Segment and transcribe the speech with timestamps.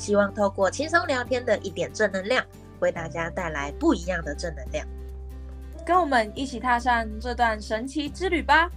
[0.00, 2.42] 希望透过轻松聊天的一点正能量，
[2.80, 4.88] 为大家带来不一样的正能量。
[5.84, 8.70] 跟我们一起踏上这段神奇之旅吧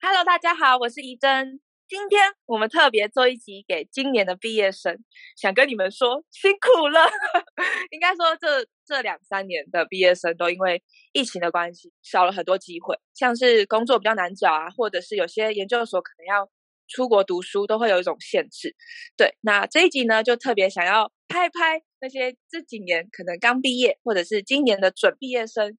[0.00, 1.60] ！Hello，大家好，我是怡珍。
[1.86, 4.98] 今天我们特别做一集给今年的毕业生，
[5.36, 7.00] 想跟你们说辛苦了。
[7.92, 16.48] 应该说，这这两三年的毕业生都因为疫情的关系，少了很多机会，像是工作比较难找啊，或者是有些研究所可能要
[16.88, 18.74] 出国读书，都会有一种限制。
[19.16, 21.82] 对，那这一集呢，就特别想要拍拍。
[22.00, 25.76] 那些这几年可能刚毕业，或者是今年的准毕业生，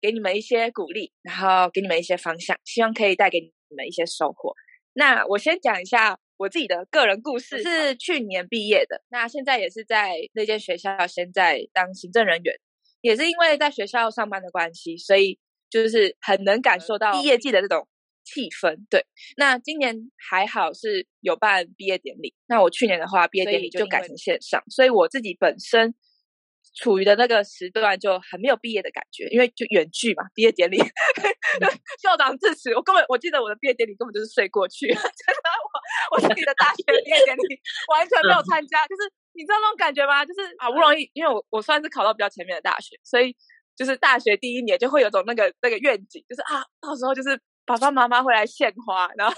[0.00, 4.54] 给你们一些鼓励，然后给你们一些方向，希望可以带给你们一些收获。
[4.94, 12.54] 那我先讲一下我自己的个人故事，是去年毕业的，那现在也是在那间学校，现在当行政人员，
[13.02, 15.38] 也是因为在学校上班的关系，所以
[15.70, 17.86] 就是很能感受到毕业季的这种。
[18.24, 19.04] 气氛对，
[19.36, 22.34] 那今年还好是有办毕业典礼。
[22.46, 25.94] 那我去年的话，毕业典礼就改成线上，所以我自己本身
[26.74, 30.78] 处于的那个时段就很没有毕业的感觉，因为就远距嘛，毕业典礼
[32.00, 35.48] 校长致辞，我根本我记得我的毕业典礼根本就是睡过去， 真的，
[36.12, 37.60] 我我自己的大学毕业典礼
[37.92, 40.24] 完全没有参加，就是你知道那种感觉吗？
[40.24, 43.36] 就是好不容易，因为我我算是考到比较前面的大学，所以
[43.76, 47.38] 就是大学第一年就会有种那个那个愿景，就是啊，到时候就是。
[47.64, 49.34] 爸爸妈妈会来献花，然后，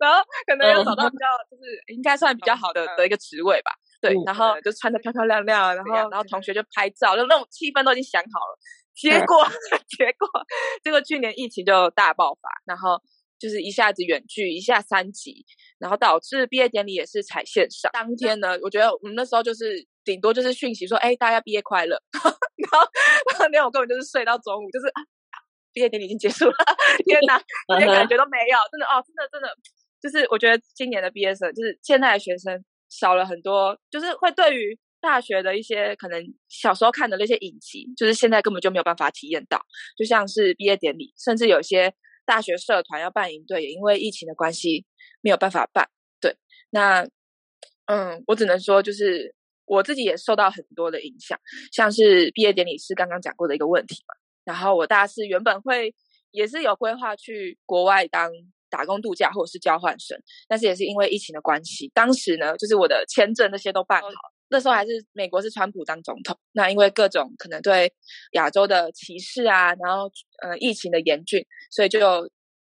[0.00, 1.62] 然后可能要找到比较就是
[1.94, 8.58] 应该算比较好的的一个职位吧，对，然后就穿的漂漂亮亮，然后然后同学就拍照，就那种气氛都已经想好了。
[8.94, 9.46] 结果
[9.96, 10.28] 结果
[10.82, 13.00] 结果去年疫情就大爆发，然后
[13.38, 15.44] 就是一下子远距，一下三级，
[15.78, 17.90] 然后导致毕业典礼也是采线上。
[17.92, 22.00] 当天呢，我觉得我们那时候就是顶多就是讯息说，哎，大家毕业快乐。
[22.22, 22.86] 然后
[23.40, 24.86] 那天我根本就是睡到中午，就是。
[25.72, 26.54] 毕业典礼已经结束了，
[27.06, 27.38] 天哪，
[27.76, 29.48] 一点感觉都没有，真的哦，真的真的，
[30.00, 39.60] 就是我觉得今年的毕业生，就是现在的学生少了很多，就是会对于大学的一些可能小时候看的那些影集，就是现在根本就没有办法体验到，
[39.96, 41.92] 就像是毕业典礼，甚至有些
[42.24, 44.84] 大学社团要办营队，也因为疫情的关系
[45.20, 45.88] 没有办法办。
[46.20, 46.36] 对，
[46.70, 47.06] 那
[47.86, 49.34] 嗯，我只能说，就是
[49.64, 51.38] 我自己也受到很多的影响，
[51.72, 54.14] 像是毕业典礼是刚刚讲过的一个问题嘛。
[54.44, 55.94] 然后我大四原本会
[56.30, 58.30] 也是有规划去国外当
[58.70, 64.08] 打工度假或者是交换生，但是也是因为疫情的关系，当时呢就是我的签证那些都办好，
[64.48, 67.92] 那时候还是美国是川普当总统，那因为各种可能对
[68.32, 70.10] 亚洲的歧视啊，然后
[70.42, 72.00] 呃疫情的严峻，所以就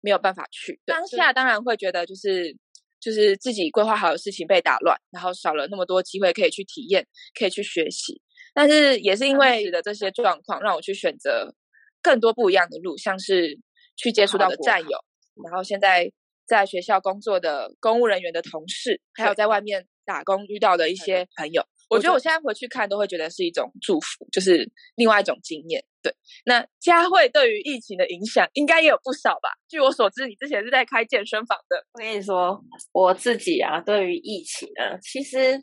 [0.02, 0.80] 没有办法去。
[0.86, 2.58] 当下当然会觉得就是
[3.00, 7.08] 就是自己规划好的事情被打乱，然后少了那么多机会可以去体验，
[7.38, 8.20] 可以去学习。
[8.52, 11.54] 但是也是因为的这些状况，让我去选择。
[12.02, 13.60] 更多不一样的路，像是
[13.96, 14.98] 去接触到的战友，
[15.44, 16.12] 然后现在
[16.46, 25.84] 在学校工作的公务人员的同事，还有在外面打工遇到的一些朋友，我觉得我现在回去看都会觉得是一种祝福，就是另外一种经验。
[26.02, 26.16] 对，
[26.46, 29.50] 那佳慧对于疫情的影响应该也有不少吧？
[29.68, 31.86] 据我所知，你之前是在开健身房的。
[31.92, 32.58] 我跟你说，
[32.94, 35.62] 我自己啊，对于疫情啊，其实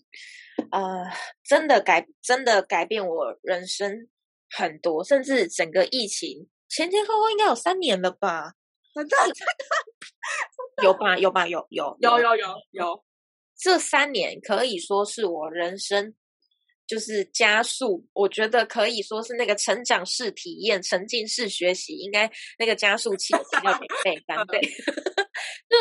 [0.70, 1.03] 呃，
[1.42, 4.08] 真的改真的改变我人生。
[4.51, 8.53] 很多，甚至整个疫情前前后后应该有三年了吧？
[8.95, 9.47] 真的，真
[10.77, 11.19] 的有吧？
[11.19, 11.47] 有吧？
[11.47, 13.05] 有有有有有有。
[13.59, 16.15] 这三年可以说是我人生
[16.87, 24.60] 就是加速，我觉得可以说是那个成长式体验、沉浸式学习，应该那个加速器要两倍、 三倍。
[25.69, 25.77] 就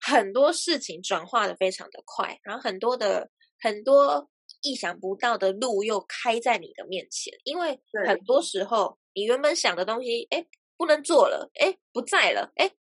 [0.00, 3.30] 很多事情转化的非常的快，然后很多的
[3.60, 4.28] 很多。
[4.64, 10.44] 意想不到的路又开在你的面前，因为很多时候你原本想的东西，哎，
[10.78, 12.72] 不能做了，哎，不在了，哎，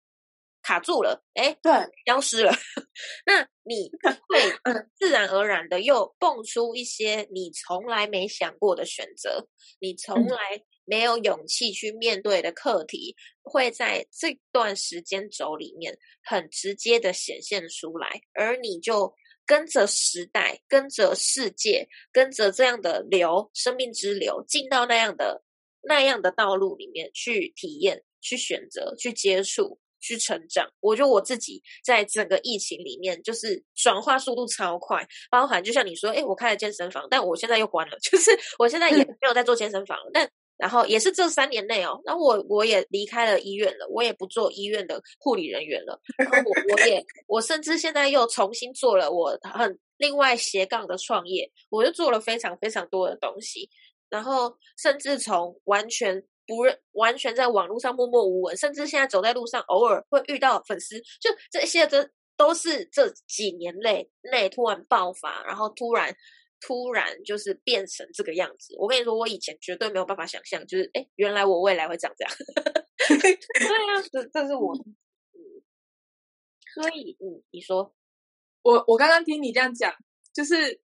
[0.63, 1.73] 卡住了，哎，对，
[2.07, 2.53] 消失了。
[3.27, 3.91] 那你
[4.29, 9.49] 会自然而然的又蹦出一些你从来没想过的选择，
[9.81, 10.39] 你从来
[10.85, 19.13] 没有勇气去面对的课题，会在这段时间轴里面很直接的显现出来，而你就。
[19.47, 25.43] 跟着时代，跟着世界，跟着这样的流，生命之流，进到那样的
[25.83, 30.73] 那样的道路里面去体验、去选择、去接触，去成长。
[30.81, 40.31] 我觉得我自己在整个疫情里面，就是转化速度超快，包含就像你说，哎，我开了健身房，但我现在又关了， 就是我现在也没有在做健身房了，但。
[40.63, 46.01] 然后也是这三年内哦，那我我也离开了医院了，我也不做医院的护理人员了。
[46.17, 53.69] 然后我我也我甚至现在又重新做了我很另外斜杠的创业，我就做了非常非常多的东西。
[54.09, 61.99] 然后甚至从完全不认完全在网络上默默无闻，甚至现在走在路上偶尔会遇到粉丝，就这些都
[62.37, 66.15] 都是这几年内内突然爆发，然后突然。
[66.65, 72.33] 突然就是变成这个样子，我跟你说，我以前绝对没有办法想象，就是哎，原来我未来会长这样。
[73.09, 74.73] 对啊，这这是我，
[75.35, 75.43] 嗯，
[76.73, 77.93] 所以嗯，你说，
[78.63, 79.93] 我我刚刚听你这样讲，
[80.33, 80.81] 就是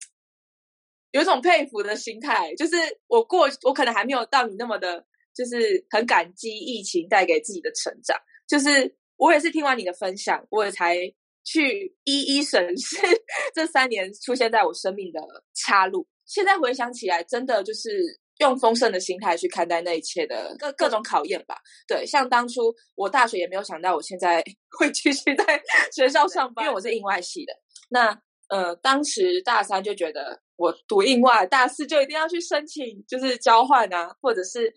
[1.11, 2.75] 有一种佩服的心态，就是
[3.05, 10.97] 我过我可能还没有到你那么的，就是很感激疫情带给自己的成长，就是我也是听完你的分享，我也才。
[11.47, 12.97] 去一一审视
[13.55, 15.21] 这三年出现在我生命的
[15.53, 16.05] 岔路。
[16.25, 17.89] 现在回想起来，真的就是
[18.39, 21.55] 用丰盛的心态去看待那一切的各各种考验吧。
[21.87, 24.43] 对，像当初我大学也没有想到，我现在
[24.77, 25.63] 会继续在
[25.95, 27.53] 学校上班，因为我是应外系的。
[27.89, 34.73] 那呃，当时大三就觉得我读应外，大四就一定要去申请，就是交换啊，或者是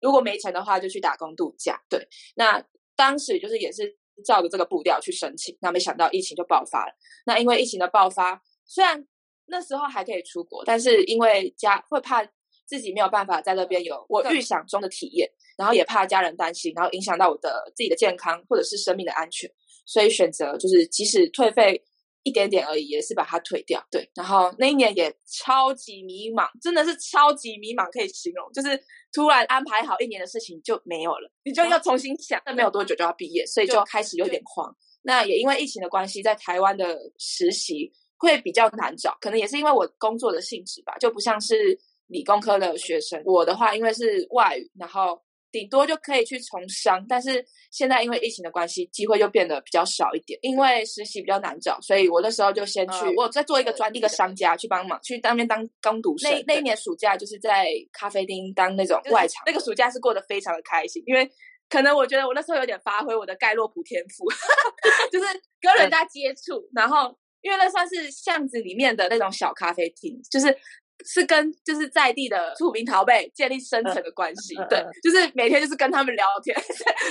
[0.00, 1.78] 如果没钱的话，就去打工度假。
[1.90, 2.64] 对，那
[2.96, 3.94] 当时就是也是。
[4.22, 6.92] 照着这个步调去申请，那没想到疫情就爆发了。
[7.26, 9.06] 那因为疫情的爆发，虽然
[9.46, 12.24] 那时候还可以出国，但是因为家会怕
[12.66, 19.50] 自己没有办法在那边有我预想中的体验，然后也怕家人担心，然后影响到我的自己的健康或者是生命的安全，
[19.86, 21.82] 所以选择就是即使退费。
[22.24, 23.80] 一点点而已，也是把它退掉。
[23.90, 28.76] 对，然后那一年也超级迷茫，真的是超级迷茫，可以形容，就是
[29.12, 32.42] 突然安排好一年的事情就没有了，你就要重新想。
[32.44, 34.74] 但没有多久就要毕业，所以就开始有点慌。
[35.02, 43.22] 那也因为疫情的关系，在台湾的实习会比较难找，可能也是因为我工作的性质吧，就不像是理工科的学生。
[43.24, 45.22] 我的话，因为是外语，然后。
[45.54, 50.36] 顶多就可以去从商，但是现在因为疫情的关系，机会就变得比较少一点。
[50.42, 56.28] 因为实习比较难找，所以我那时候就先去，我在做一个专一个商家去帮忙，去当面当工读生。
[56.32, 61.30] 那那一年暑假就是在咖啡厅当那种外场，那个暑假是过得非常的开心，因为
[61.68, 64.24] 可能我觉得我那时候有点发挥我的盖洛普天赋，
[65.12, 65.26] 就是
[65.60, 70.58] 跟人家接触，然后因为那算是巷子里面的那种小咖啡厅，就是。
[71.04, 76.56] 是跟就是在地的土民陶贝建立深层的关系，对，就是每天就是跟他们聊天，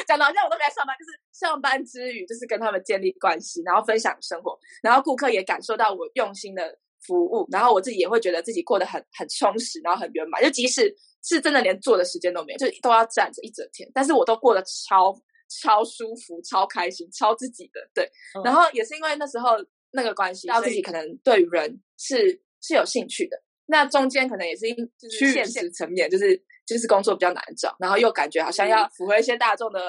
[0.08, 10.42] 讲的好像我都没在上班，就是上班之余就是跟他们建立关系，然后分享生活，然后顾客也感受到我用心的服务，然后我自己也会觉得自己过得很很充实，然后很圆满。
[10.44, 10.94] 就即使
[11.24, 15.16] 是真的连坐的时间都没有，就都要站着一整天，但是我都过得超
[15.62, 17.80] 超舒服、超开心、超自己的。
[17.94, 18.10] 对，
[18.44, 19.52] 然后也是因为那时候
[19.92, 23.42] 那个关系，到自己可能对人是是有兴趣的。
[23.66, 29.80] 那中间可能也是因就是现实层面，就是就是工作比较难找，然后又感觉好像要符合一些大众的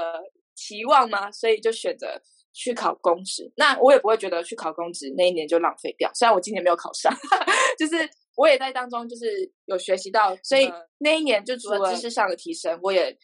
[0.54, 2.20] 期望嘛，所以就选择
[2.52, 3.52] 去考公职。
[3.56, 7.12] 那我也不会觉得去考公职那一年就浪费掉，虽然我今年没有考上，
[7.76, 13.18] 就是我也在当中就是有学习到，所以那一年就除了知识上的提升，我也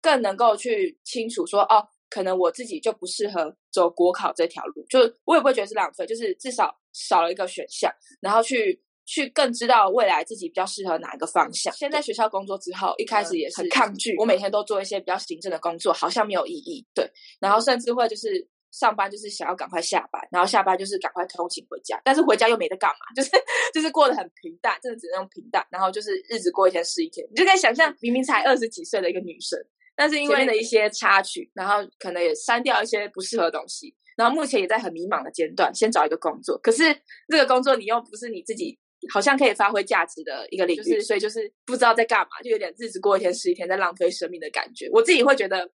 [0.00, 8.82] 更能够去清楚说，哦，可能我自己就不适合走国考这条路，就我也不会觉得是浪费，就是至少少了一个选项，然后去。
[9.04, 11.72] 去更知道未来自己比较适合哪一个方向。
[11.74, 14.16] 先在学校工作之后，一开始也是很抗拒。
[14.18, 16.86] 我每天都做一些比较行政的工作，好像没有意义。
[16.94, 23.30] 对，然后甚至会就是上班就是想要赶快下班，然后下班就是赶快通勤回家，但是回家又没得干嘛，就是
[23.74, 25.66] 就是过得很平淡，真的只能用平淡。
[25.70, 29.58] 然后就是日子过一天是一天，你就可以想象，明明才二十几岁的一个女生，
[29.96, 36.56] 但是因为的一些插曲，然后可能也删掉一些不适合的东西，然后目前也在很迷茫的阶段，先找一个工作。
[36.58, 36.84] 可是
[37.28, 38.78] 这个工作你又不是你自己。
[39.10, 44.88] 好像可以发挥价值的一个领域，所以就是不知道在干嘛，就有点日子过一天是一天，在浪费生命的感觉。
[44.92, 45.68] 我自己会觉得，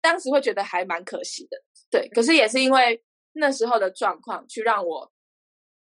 [0.00, 1.56] 当时会觉得还蛮可惜的，
[1.90, 2.08] 对。
[2.08, 3.00] 可是也是因为
[3.34, 5.12] 那时候的状况，去让我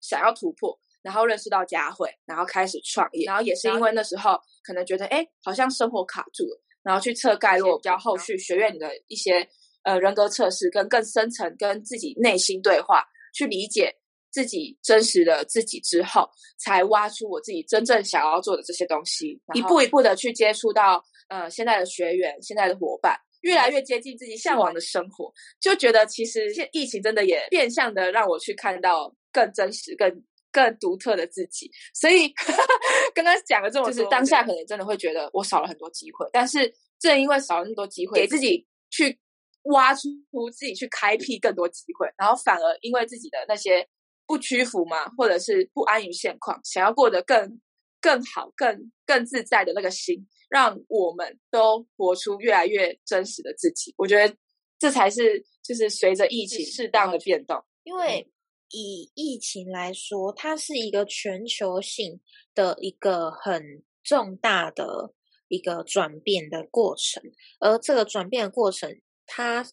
[0.01, 3.27] 想要突破，然后认识到佳慧，然后开始创业。
[3.27, 9.47] 然后也是因为那时候可能觉得，哎，好像生活卡住了，然后去测盖洛，比较后续学院里的一些
[9.85, 13.95] 呃人格测试，跟更深层跟自己内心对话，去理解。
[14.37, 16.29] 自己真实的自己之后，
[16.59, 31.71] 才挖出我自己真正想要做的这些东西，一步一步的去接触到呃现在的学员、现在的伙伴，越来越接近自己向往的生活，就觉得其实现疫情真的也变相的让我去看到更真实、更更独特的自己。
[31.95, 32.29] 所以
[33.15, 39.19] 刚刚讲的这么多，就是当下可能真的会觉得我少了很多机会，但是正因为少了那么多机会，给自己去
[39.63, 40.11] 挖出
[40.53, 43.89] 自己去开辟更多机会，然后反而因为自己的那些
[44.27, 47.61] 不屈服嘛，或者是不安于现况，想要过得更
[48.01, 53.95] 更好、更更自在的那个心，让我们都活出越来越真实的自己。
[53.97, 54.37] 我觉得
[54.79, 58.31] 这才是就是随着疫情适当的变动，因为
[58.71, 62.21] 以疫情来说，它是一个全球性
[62.55, 65.15] 的一个很重大的
[65.49, 67.23] 一个转变的过程，
[67.61, 69.01] 而这个转变的过程。
[69.29, 69.67] 它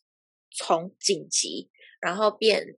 [0.50, 1.70] 从紧急，
[2.02, 2.76] 然后变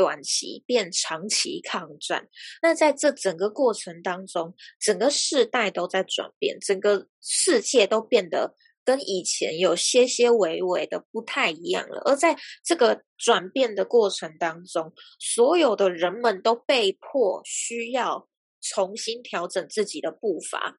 [0.00, 2.26] 短期，变长期抗战。
[2.62, 12.00] 那在这整个过程当中，整个世代都在转变，整个世界都变得跟以前有些些微微的不太一样了。
[12.06, 18.26] 而在这个转变的过程当中，所有的人们都被迫需要
[18.62, 20.78] 重新调整自己的步伐。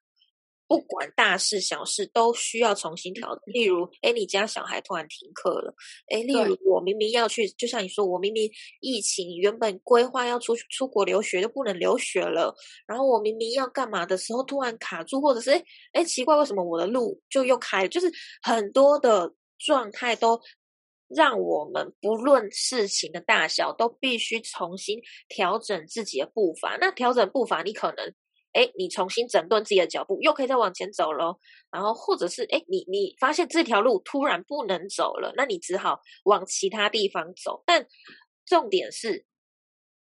[0.72, 3.42] 不管大事小事都需要重新调整。
[3.44, 5.74] 例如，哎，你家小孩突然停课了，
[6.08, 8.50] 哎，例如我明明要去，就像你说，我明明
[8.80, 12.54] 疫情原本规划要出出国留学，就不能留学了。
[12.86, 15.62] 然后我明明要干嘛的时候，突然卡住，或者是哎
[15.92, 17.88] 哎，奇怪，为什么我的路就又开了？
[17.90, 18.10] 就是
[18.40, 20.40] 很多的状态都
[21.14, 24.98] 让我们不论事情的大小，都必须重新
[25.28, 26.78] 调整自己的步伐。
[26.80, 28.14] 那调整步伐，你可能。
[28.52, 31.38] 哎，你重新整顿自己的脚步，又可以再往前走咯。
[31.70, 37.62] 然后，或者是哎，你你发现这条路突然不能走了，那你只好往其他地方走。
[37.66, 37.86] 但
[38.46, 39.24] 重点是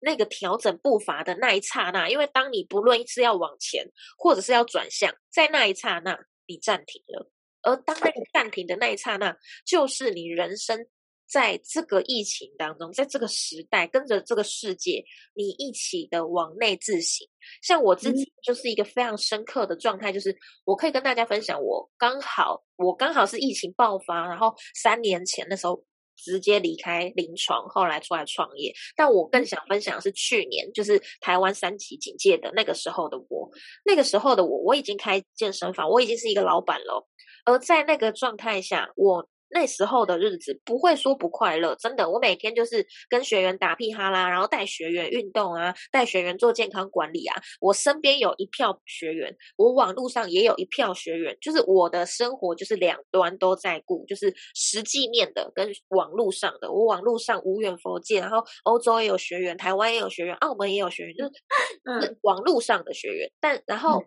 [0.00, 3.84] 那个调整步伐的那一刹那，因为当你不论是要往前，
[4.16, 7.30] 或者是要转向，在那一刹那你暂停了，
[7.62, 9.36] 而当那个暂停的那一刹那，
[9.66, 10.86] 就是你人生。
[11.28, 15.04] 在这个疫情当中，在这个时代，跟着这个世界，
[15.34, 17.28] 你一起的往内自省。
[17.62, 25.84] 像我自己就是一个非常深刻的状态，就是我可以跟大家分享，我刚好，我刚好是疫情爆发，然后三年前的时候
[26.16, 28.72] 直接离开临床，后来出来创业。
[28.96, 33.50] 但我更想分享的是去年，就是台湾三级警戒的那个时候的我，
[33.84, 37.06] 那个时候的我，我已经开健身房，我已经是一个老板了。
[37.44, 39.28] 而在那个状态下，我。
[39.50, 47.34] 那时候的日子不会说不快乐，真的，我每天就是跟学员打屁哈啦，然后带学员运动啊，带学员做健康管理啊。
[47.60, 56.70] 我身边有一票学员，我网络上也有一票学员，就是我的生活就是两端都在顾，就是实际面的跟网络上的。
[56.70, 63.30] 我网络上无远佛界，然后欧洲也有学员，台湾也有学员，澳门也有学员，就是网络上的学员。
[63.40, 64.04] 但然后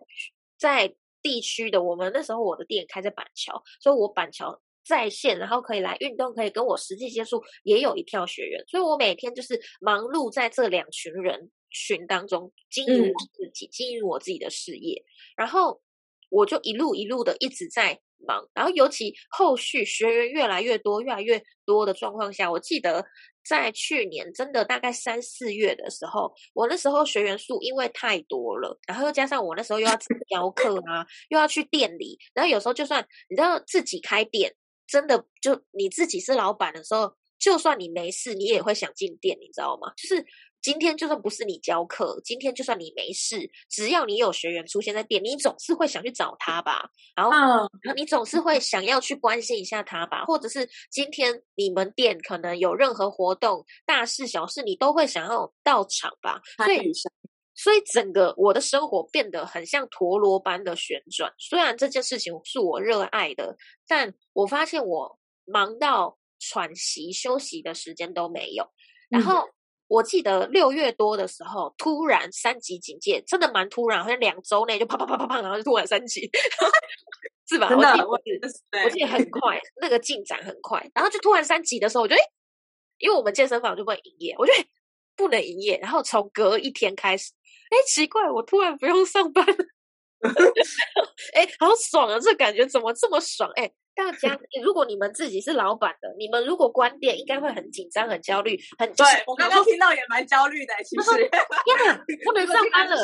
[0.58, 4.60] 在地区的，我们那时候我的店开在板桥，所以我板桥。
[4.84, 15.02] 在线，然后可以来运动，可以跟我实际接触，也有一票学员，所以我每天就是忙碌在这两群人群当中，经营我自己，经营我自己的事业，
[15.36, 15.80] 然后
[16.30, 23.04] 我就一路一路的一直在忙，然后尤其后续学员越来越多、越来越多的状况下，我记得
[23.44, 29.96] 在去年真的大概三四月的时候，我那时候学员数因为太多了，然后又加上我那时候又要
[30.30, 34.54] 教课啊，又要去店里，然后有时候就算你知道自己开店。
[34.86, 39.92] 真的，就你自己是老板的时候，就算你没事，你也会想进店，你知道吗？
[39.96, 40.24] 就是
[40.60, 46.88] 今天，就算不是你教课，今天就算你没事，只要你有学员出现在店，你总是会想去找他吧。
[47.16, 56.40] 然后，你总是会想要去关心一下他吧，或者是今天你们店可能有任何活动，大事小事，你都会想要到场吧。
[56.64, 56.92] 所以。
[57.54, 61.32] 所以整个我的生活变得很像陀螺般的旋转。
[61.38, 63.56] 虽然这件事情是我热爱的，
[63.86, 68.66] 但我发现我忙到喘息、休息的时间都没有。
[69.10, 69.46] 然后
[69.86, 76.30] 我记得六月多的时候，突然三级警戒，真的蛮突然，好像两周内就啪啪啪啪啪，然后就突然三级，
[77.46, 77.68] 是吧？
[77.68, 82.22] 真的，我我记得很快，那个进展很快，然后就突然三级的时候，我觉得，
[82.98, 84.64] 因为我们健身房就不能营业，我觉得
[85.14, 85.78] 不能营业。
[85.82, 87.30] 然后从隔一天开始。
[87.72, 89.54] 哎，奇怪，我突然不用上班了，
[91.32, 92.18] 哎，好爽啊！
[92.20, 93.50] 这感觉怎么这么爽？
[93.56, 98.92] 哎，大家， 如果你们自己是老板的，你们如果关店，应该会很紧张、很焦虑、很……
[98.92, 100.74] 对我刚刚听到也蛮焦虑的。
[100.84, 101.10] 其实，
[101.64, 102.96] 天哪，不能上班了，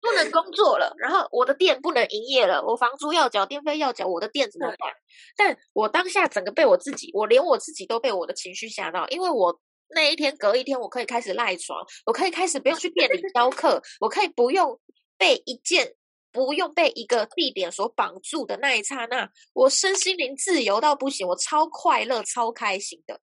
[0.00, 4.92] 不能工作了，然后我的店不能营业了，我房租要缴，电费要缴，我的店怎么办？
[5.36, 9.60] 但我当下整个被我自己，我连我自己都被我的情绪吓到，因为我。
[9.88, 14.80] 那一天隔一天，我可以开始赖床，我可以开始不用去店里教课，我可以不用
[15.16, 15.94] 被一件
[16.32, 23.20] 不用被一个地点所绑住的那一刹那，我身心灵自由到不行，我超快乐、超开心的。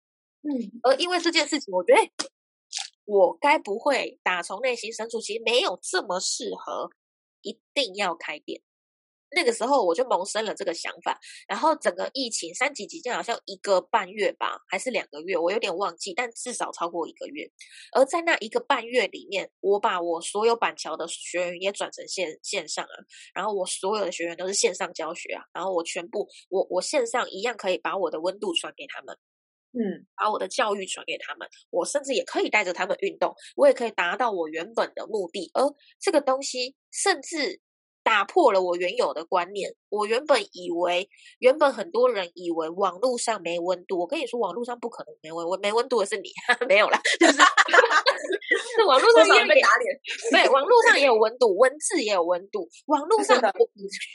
[0.41, 2.01] 嗯，而因为这件事情，我觉得
[3.05, 6.89] 我该不会打从内心深处其实没有这么适合
[7.41, 8.61] 一定要开店。
[9.29, 17.45] 那个时候我就萌生了这个想法，然后整个疫情三级警戒好像一个半月吧，还是两个月，我有点忘记，但至少超过一个月。
[17.91, 22.95] 而在那一个半月里面，我把我所有板桥的学员也转成线线上啊，
[23.33, 29.17] 然后我所有的学员都是线上教学啊，然后我全部我我线上一样可以把我的温度传给他们，
[29.73, 35.61] 嗯，把我的教育传给他们，我甚至也可以带着他们运动，我也可以达到我原本的目的，而
[35.99, 37.59] 这个东西甚至。
[38.07, 39.75] 打破了我原有的观念。
[39.89, 41.09] 我原本以为，
[41.39, 43.99] 原本很多人以为网络上没温度。
[43.99, 46.29] 我跟你说，网络上不可能没温，我没温度的是你，
[46.69, 47.33] 没有啦，就是
[48.75, 49.99] 是网络上也被打脸。
[50.31, 52.67] 对，网络上也有温度，文字也有温度。
[52.87, 53.53] 网络上的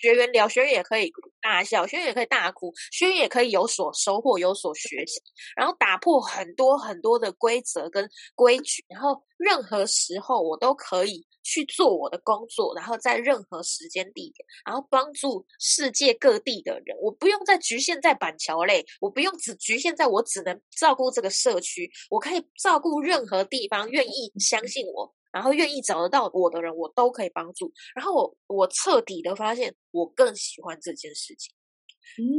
[0.01, 5.21] 学员聊，学员也可以大笑，学员也可以大哭，学员也可以有所收获，有所学习，
[5.57, 16.97] 然后打破很多很多的规则跟规矩，然后任何时候我都可以去做我的工作，然后在任何时间地点，然后帮助世界各地的人。
[17.01, 27.71] 我不用再局限在板桥类，我不用只局限在我只能照顾这个社区，我可以照顾任何地方愿意相信我，然后愿意找得到我的人，我都可以帮助。
[27.95, 31.55] 然后我我彻底的发现，我更喜欢这件事情。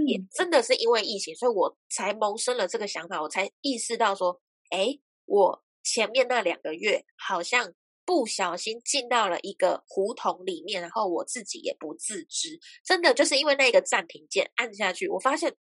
[0.08, 4.42] 也嗯，真的是因为疫情，所以我才萌生了这个想法，我才意识到说，
[4.72, 7.74] 哎，我前面那两个月好像
[8.06, 15.56] 不小心进到了一个胡同里面，然后我自己也不自知，真的就是因为那个暂停键按下去，我发现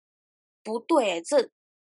[0.63, 1.51] 不对，这。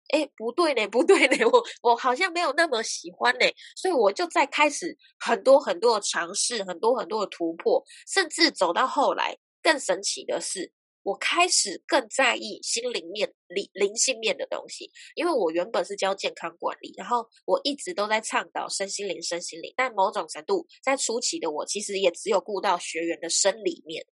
[0.09, 3.45] 哎，不对呢，不对呢，我我好像没有那么喜欢呢，
[3.75, 10.71] 所以我就在开始很多很多的尝试，很多很多的突破，甚至走到后来，更神奇的是，
[11.03, 24.05] 我开始更在意心灵面、灵灵性面的东西，因为我原本是教健康管理，然后我一直都在倡导身心灵、身心灵，但某种程度在初期的我，其实也只有顾到学员的生理面，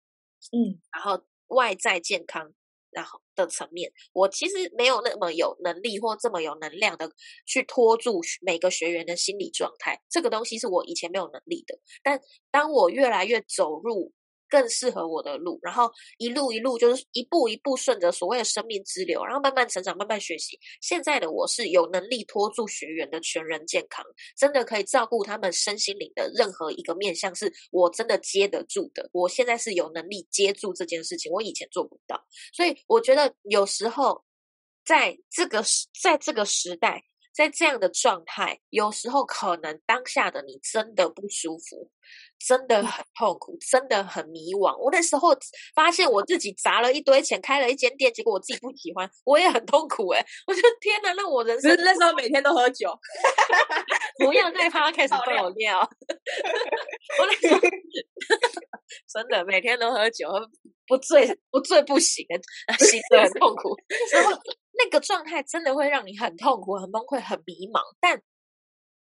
[0.52, 2.52] 嗯，然后外在健康。
[2.94, 7.10] 然后的层面，我其实没有那么有能力或这么有能量的
[7.46, 11.78] 去拖住每个学员的心理状态，这个东西是我以前没有能力的。
[12.02, 14.12] 但当我越来越走入
[14.54, 20.56] 更适合我的路，然后一路一路就是一步一步顺着所谓的生命之流，然后慢慢成长，慢慢学习。
[20.80, 24.04] 现在的我是有能力拖住学员的全人健康，
[24.36, 29.10] 真的可以照顾他们身心灵的任何一个面向，是我真的接得住的。
[29.12, 32.24] 我现在是有能力接住这件事情，我以前做不到。
[32.52, 34.22] 所以我觉得有时候
[34.84, 35.64] 在这个，
[36.00, 37.02] 在这个时代，
[37.34, 41.90] 在这样的状态，有时候可能当下的你真的不舒服，
[42.38, 44.76] 真的很痛苦，真的很迷惘。
[44.78, 45.36] 我那时候
[45.74, 52.88] 发现我自己砸了一堆钱，开了一间店，结果我自己不喜欢，我也很痛苦哎、我觉得天哪，那我人生那时候每天都喝酒，
[54.24, 55.80] 不要在 podcast 爆料。
[57.18, 57.60] 我那时候
[59.08, 60.28] 真的每天都喝酒，
[60.86, 62.24] 不醉不醉不行，
[62.78, 63.76] 心醉很痛苦。
[64.12, 64.30] 然后
[64.76, 67.80] 那个状态真的会让你很痛苦、很崩溃、很迷茫。
[68.00, 68.22] 但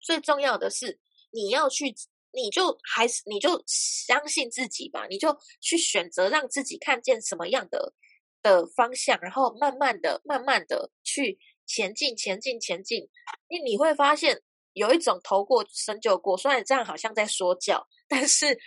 [0.00, 0.98] 最重要的是，
[1.30, 1.94] 你要去，
[2.32, 7.92] 你就还是你就相信自己吧，你就去选择让自己看见什么样的
[8.42, 13.08] 的方向，然后慢慢的、慢慢的去前进、前进、前进。
[13.48, 14.42] 因为你会发现。
[14.74, 18.58] 有一种头过身就过，虽然这样好像在说教，但是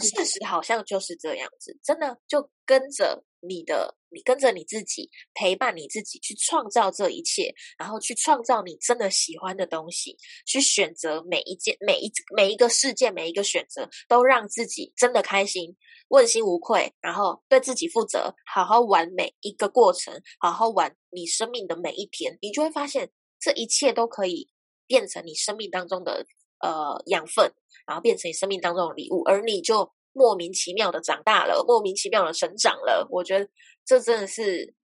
[0.00, 15.76] 事实好像就是这样子，真的就跟着你的，你跟着你自己，陪伴你自己去创造这一切，然后去创造你真的喜欢的东西，去选择每一件、每一每一个事件、每一个选择，都让自己真的开心、
[16.08, 24.48] 问心无愧，然后对自己负责，好好玩每一个过程，好好玩你生命的每一天，你就会发现这一切都可以。
[24.88, 26.26] 变成你生命当中的
[26.60, 27.50] 呃养分，
[27.86, 33.06] 然后变成你生命当中的礼物，而你就莫名其妙的长大了，莫名其妙的成长了。
[33.10, 33.48] 我觉得
[33.84, 34.74] 这真的是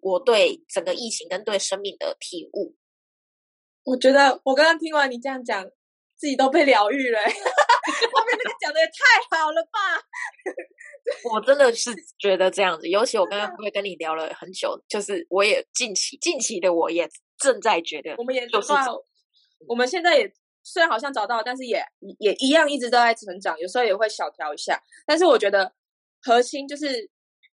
[0.00, 2.74] 我对整个疫情跟对生命的体悟。
[3.84, 5.64] 我觉得我刚刚听完你这样讲，
[6.16, 7.18] 自己都被疗愈了。
[7.20, 10.00] 后面那个讲的也太好了吧！
[11.32, 18.72] 我真的是觉得这样子，尤其我刚刚 会跟你聊了很久，就是我也近期近期的我也正在觉得，我们也就是
[19.66, 20.32] 我们现在也
[20.64, 21.84] 虽然好像找到，但是也
[22.18, 24.80] 也一样一直都在成长，有时候也会小调一下。
[25.06, 25.72] 但是我觉得
[26.20, 27.10] 核心就是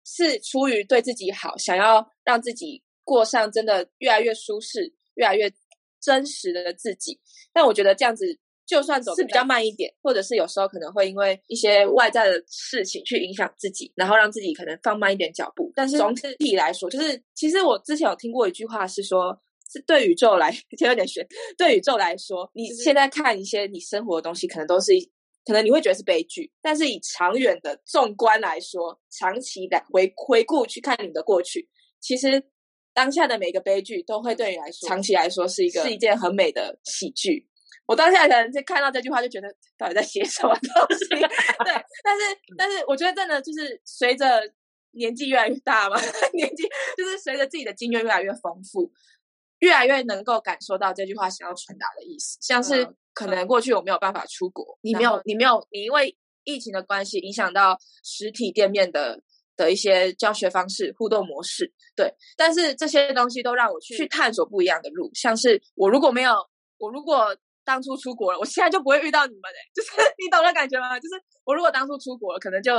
[0.05, 5.53] 是出于对自己好，想要让自己过上真的越来越舒适、越来越
[6.01, 7.21] 真实的自己。
[7.53, 15.71] 但我觉得这样子，就算走是比较慢一点，或者是有时候可能会因为一些外在的事情去影响自己，然后让自己可能放慢一点脚步。
[15.75, 19.38] 但是总体来说，就是其实我之前有听过一句话是说。
[19.75, 21.27] 是对宇宙来， 有点悬。
[21.59, 24.93] 对宇宙来说，你现在看一些你生活的东西，可能都是
[25.45, 31.69] 可能你会觉得是悲剧，但是以长远的纵观来说，长期来回回顾去看你的过去，
[32.01, 32.43] 其实
[32.95, 37.49] 当下的每个悲剧都会对你来说，长期来说是一个是一件很美的喜剧。
[37.87, 41.09] 我当下可能就看到这句话，就觉得到底在写什么东西？
[41.65, 42.23] 对，但是
[42.57, 44.41] 但是我觉得真的就是随着
[44.93, 46.01] 年纪越来越大嘛，
[46.33, 46.63] 年纪
[46.97, 48.91] 就是随着自己的经验越来越丰富，
[49.64, 52.87] 越来越能够感受到这句话想要传达的意思，像是。
[53.14, 59.16] 可能过去我没有办法出国，你没有，你没有，你因为疫情的关系影响到实体店面的
[59.57, 62.12] 的一些教学方式、互动模式，对。
[62.37, 66.35] 但是这些东西都让我去去探索不一样的路，像是我如果没有，
[66.77, 70.98] 我如果当初出国了，我现在就不会遇到你们哎， 就是你懂的感觉吗？
[70.98, 72.72] 就是我如果当初出国了，可能就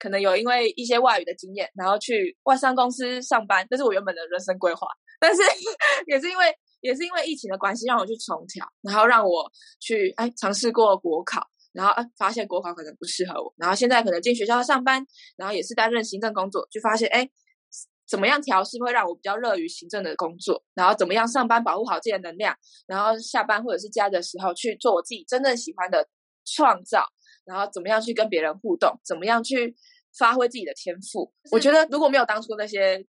[0.00, 4.88] 可能有因为一些外语的经验，然后去外商公司上班，这是我原本的人生规划，
[5.20, 5.42] 但是
[6.06, 6.44] 也是因为。
[6.82, 9.50] 也是因为疫情的关系，让我去重调，然后让我
[9.80, 15.04] 去哎尝试过国考，然后哎发现国考可能不适合我，然后现在可能进学校上班，
[15.36, 17.28] 然后也是担任行政工作，就发现哎
[18.06, 22.54] 怎么样调试会让我比较乐于行政的工作，然后怎么样上班保护好自己的能量，
[22.86, 26.06] 然后下班或者是家的时候去做我自己真正喜欢的
[26.44, 27.04] 创造，
[27.44, 29.74] 然后怎么样去跟别人互动，怎么样去
[30.16, 31.32] 发挥自己的天赋。
[31.50, 33.04] 我觉得如果没有当初那些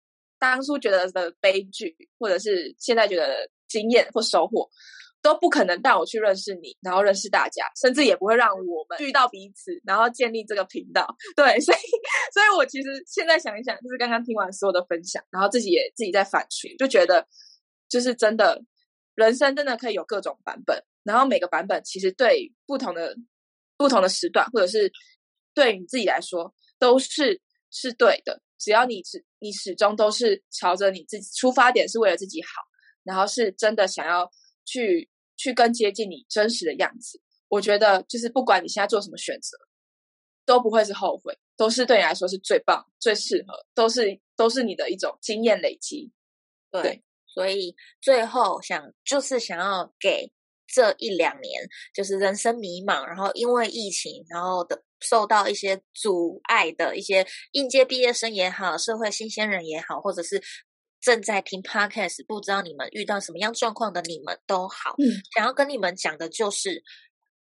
[0.52, 3.50] 当初觉得的悲剧，或者是现在觉得。
[3.70, 4.70] 经验或收获
[5.20, 11.08] 都不可能带我去认识你，然后认识大家，甚至也不会让我们遇到彼此，然后建立这个频道。
[11.36, 11.78] 对，所以，
[12.32, 17.28] 所以我其实现在想一想，就是刚刚听完所有的分享，然后自己也自己在反刍，就觉得
[17.90, 18.62] 就是真的，
[19.16, 23.16] 人生真的可以有各种版本，然后每个版本其实对不同的
[23.76, 24.92] 不同的时段，或者是
[25.56, 28.40] 对你自己来说，都是是对的。
[28.60, 32.50] 只要你始你始终都是朝着你自己出发点，是为了自己好。
[33.04, 34.32] 然后是真的想要
[34.64, 39.58] 去去更接近你真实的样子，我觉得就是不管你现在做什么选择，
[40.46, 46.10] 都不会是后悔，都是对你来说是最棒、最适合，都是都是你的一种经验累积。
[46.72, 50.32] 对，所以最后想就是想要给
[50.74, 51.62] 这一两年，
[51.94, 60.42] 就是人生迷茫，然后因为疫情，然后的受到一些阻碍的一些应届毕业生也好，社会新鲜人也好，或者是。
[61.06, 64.96] 正在听 podcast，不知道你们遇到什么样状况的你们都好，
[65.36, 66.82] 想要跟你们讲的就是，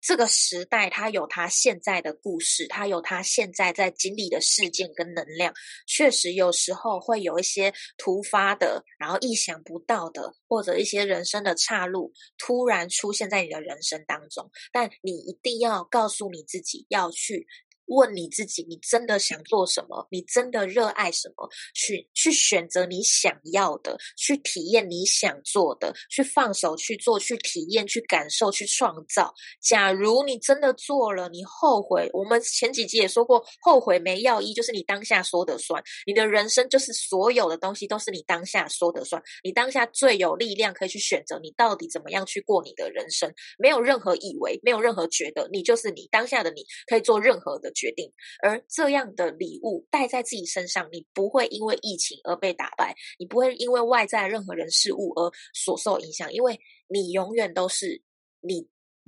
[0.01, 5.53] 这个时代它有它现在的故事，它有它现在在经历的事件跟能量。
[5.85, 17.47] 确实有时候会有一些突发的，然后意想不到的，或者一些人生的岔路突然出现在你的人生当中，但你一定要告诉你自己要去。
[17.91, 20.08] 问你自己，你真的想做什么？
[20.10, 21.49] 你真的热爱什么？
[21.73, 29.34] 去去选择你想要的，去体验你想做的，去放手去做，去体验，去感受，去创造。
[29.62, 35.84] 假如你真的做了，你后悔，我们前几集也说过，后悔没药医，就是你当下说的算。
[36.06, 47.69] 你的人生就是所有的东西都是你当下说的算，你当下最有力量可以去选择你到底怎么样去过你的人生，没有任何以为，没有任何觉得，你就是你当下的你可以做任何的。
[47.82, 48.13] 决定，
[48.44, 58.04] 而这样的礼物带在自己身上，你不会因为疫情而被打败，你不会因为外在任何人事物而所受影响，因为你永远都是
[58.41, 58.67] 你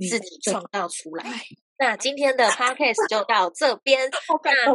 [0.10, 1.24] 自己创造出来。
[1.84, 4.10] 那今天的 podcast 就到这边。
[4.41, 4.74] 那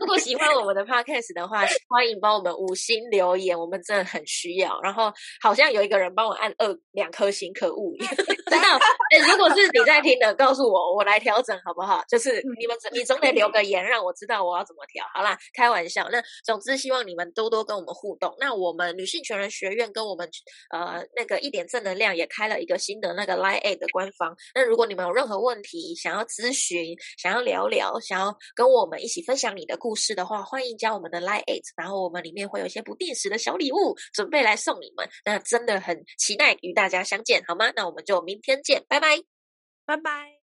[0.00, 4.80] 如果喜欢我们的 podcast 的话，欢迎帮我们五星留言，我们真的很需要。
[4.80, 7.94] 然后好像有一个人帮我按二两颗星，可恶！
[8.48, 8.80] 真的，
[9.30, 12.02] 如果是你在听的，告诉我，我来调整好不好？
[12.08, 15.04] 就是你们，你总得留个言，让我知道我要怎么调。
[15.12, 16.08] 好啦，开玩笑。
[16.10, 18.34] 那总之希望你们多多跟我们互动。
[18.40, 20.26] 那我们女性全人学院跟我们
[20.70, 24.34] 呃那个一点正能量也开了一个新的那个 Line A 的官方。
[24.54, 25.62] 那如果你们有任何问
[25.94, 35.08] 想要咨询，想要聊聊，想要跟我们一起分享你的故事的话，欢迎加我们的 Line Eight，然后我们里面会有一些不定时的小礼物准备来送你们。
[35.24, 37.70] 那真的很期待与大家相见，好吗？
[37.74, 39.18] 那我们就明天见，拜拜，
[39.84, 40.36] 拜拜。